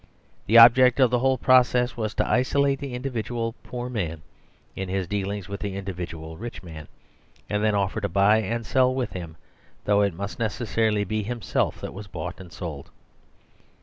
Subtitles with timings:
[0.47, 4.23] The object of the whole process was to isolate the individual poor man
[4.75, 6.87] in his deal ings with the individual rich man;
[7.47, 9.37] and then offer to buy and sell with him,
[9.85, 12.89] though it must necessarily be himself that was bought and The Story of the Vow
[12.89, 12.95] 99 sold.